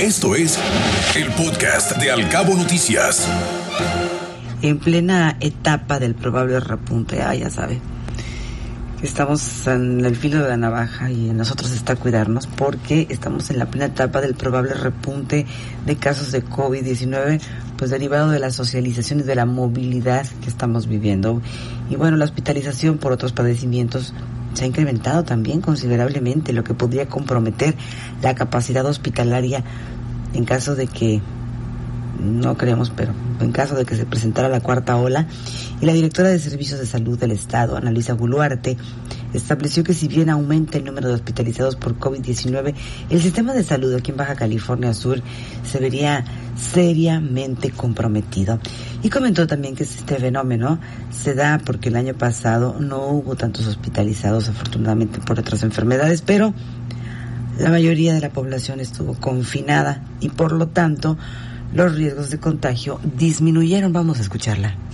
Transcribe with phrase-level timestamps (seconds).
[0.00, 0.56] Esto es
[1.16, 3.26] el podcast de Alcabo Noticias.
[4.62, 7.80] En plena etapa del probable repunte, ah, ya sabe,
[9.02, 13.58] estamos en el filo de la navaja y en nosotros está cuidarnos porque estamos en
[13.58, 15.46] la plena etapa del probable repunte
[15.84, 17.40] de casos de COVID-19,
[17.76, 21.42] pues derivado de las socializaciones de la movilidad que estamos viviendo.
[21.90, 24.14] Y bueno, la hospitalización por otros padecimientos
[24.54, 27.74] se ha incrementado también considerablemente, lo que podría comprometer
[28.22, 29.64] la capacidad hospitalaria
[30.34, 31.20] en caso de que,
[32.18, 35.26] no creemos, pero en caso de que se presentara la cuarta ola.
[35.80, 38.76] Y la directora de Servicios de Salud del Estado, Analisa Buluarte,
[39.32, 42.74] estableció que si bien aumenta el número de hospitalizados por COVID-19,
[43.10, 45.22] el sistema de salud aquí en Baja California Sur
[45.64, 46.24] se vería
[46.58, 48.60] seriamente comprometido.
[49.02, 50.78] Y comentó también que este fenómeno
[51.10, 56.52] se da porque el año pasado no hubo tantos hospitalizados afortunadamente por otras enfermedades, pero
[57.58, 61.16] la mayoría de la población estuvo confinada y por lo tanto
[61.74, 63.92] los riesgos de contagio disminuyeron.
[63.92, 64.87] Vamos a escucharla.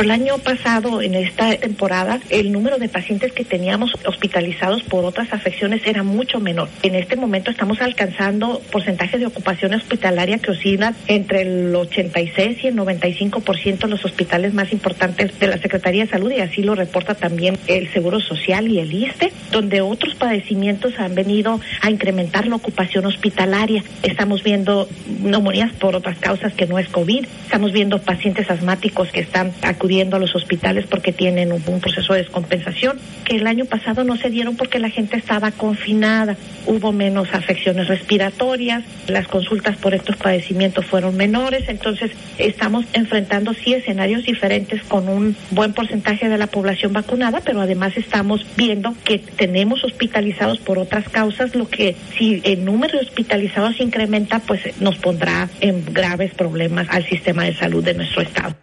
[0.00, 5.30] El año pasado, en esta temporada, el número de pacientes que teníamos hospitalizados por otras
[5.30, 6.70] afecciones era mucho menor.
[6.82, 12.66] En este momento estamos alcanzando porcentajes de ocupación hospitalaria que oscilan entre el 86 y
[12.68, 16.74] el 95% en los hospitales más importantes de la Secretaría de Salud y así lo
[16.74, 22.46] reporta también el Seguro Social y el ISTE, donde otros padecimientos han venido a incrementar
[22.46, 23.84] la ocupación hospitalaria.
[24.02, 24.88] Estamos viendo
[25.22, 27.26] neumonías por otras causas que no es COVID.
[27.44, 32.20] Estamos viendo pacientes asmáticos que están acudiendo a los hospitales porque tienen un, proceso de
[32.20, 37.28] descompensación, que el año pasado no se dieron porque la gente estaba confinada, hubo menos
[37.32, 44.82] afecciones respiratorias, las consultas por estos padecimientos fueron menores, entonces estamos enfrentando sí escenarios diferentes
[44.84, 50.58] con un buen porcentaje de la población vacunada, pero además estamos viendo que tenemos hospitalizados
[50.58, 55.84] por otras causas, lo que si el número de hospitalizados incrementa, pues nos pondrá en
[55.92, 58.54] graves problemas al sistema de salud de nuestro estado.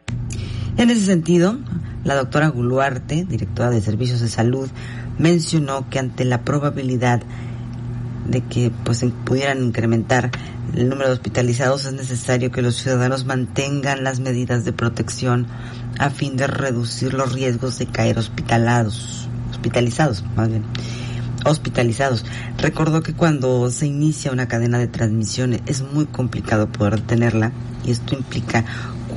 [0.78, 1.58] En ese sentido,
[2.04, 4.70] la doctora Guluarte, directora de Servicios de Salud,
[5.18, 7.24] mencionó que ante la probabilidad
[8.28, 10.30] de que pues pudieran incrementar
[10.76, 15.48] el número de hospitalizados es necesario que los ciudadanos mantengan las medidas de protección
[15.98, 20.64] a fin de reducir los riesgos de caer hospitalados, hospitalizados, más bien,
[21.44, 22.24] hospitalizados.
[22.60, 27.52] Recordó que cuando se inicia una cadena de transmisión es muy complicado poder detenerla
[27.84, 28.66] y esto implica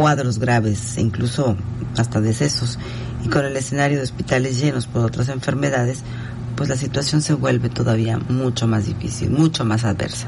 [0.00, 1.59] cuadros graves e incluso
[1.99, 2.78] hasta decesos.
[3.22, 6.03] Y con el escenario de hospitales llenos por otras enfermedades,
[6.56, 10.27] pues la situación se vuelve todavía mucho más difícil, mucho más adversa.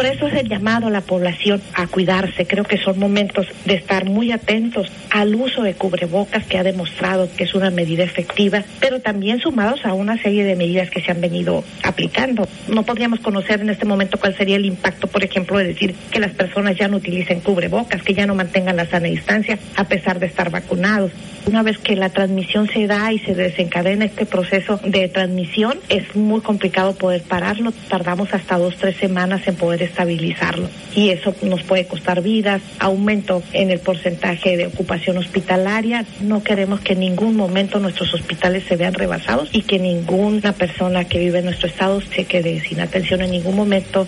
[0.00, 2.46] Por eso es el llamado a la población a cuidarse.
[2.46, 7.28] Creo que son momentos de estar muy atentos al uso de cubrebocas que ha demostrado
[7.36, 11.10] que es una medida efectiva, pero también sumados a una serie de medidas que se
[11.10, 12.48] han venido aplicando.
[12.66, 16.18] No podríamos conocer en este momento cuál sería el impacto, por ejemplo, de decir que
[16.18, 20.18] las personas ya no utilicen cubrebocas, que ya no mantengan la sana distancia a pesar
[20.18, 21.12] de estar vacunados.
[21.46, 26.14] Una vez que la transmisión se da y se desencadena este proceso de transmisión, es
[26.14, 27.72] muy complicado poder pararlo.
[27.88, 30.68] Tardamos hasta dos, tres semanas en poder estabilizarlo.
[30.94, 36.04] Y eso nos puede costar vidas, aumento en el porcentaje de ocupación hospitalaria.
[36.20, 41.04] No queremos que en ningún momento nuestros hospitales se vean rebasados y que ninguna persona
[41.04, 44.06] que vive en nuestro estado se quede sin atención en ningún momento.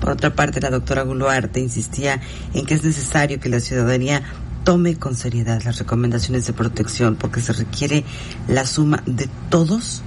[0.00, 2.20] Por otra parte, la doctora Guluarte insistía
[2.52, 4.22] en que es necesario que la ciudadanía
[4.64, 8.04] tome con seriedad las recomendaciones de protección porque se requiere
[8.48, 10.02] la suma de todos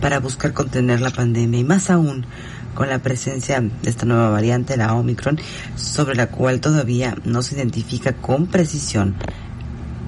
[0.00, 2.26] para buscar contener la pandemia y más aún
[2.74, 5.40] con la presencia de esta nueva variante, la Omicron,
[5.76, 9.14] sobre la cual todavía no se identifica con precisión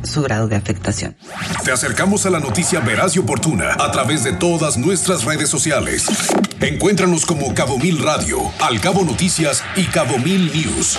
[0.03, 1.17] su grado de afectación.
[1.65, 6.07] Te acercamos a la noticia veraz y oportuna a través de todas nuestras redes sociales.
[6.61, 10.99] Encuéntranos como Cabo Mil Radio, Al Cabo Noticias y Cabo Mil News.